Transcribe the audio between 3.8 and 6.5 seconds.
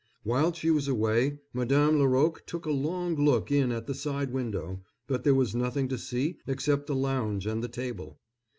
the side window, but there was nothing to see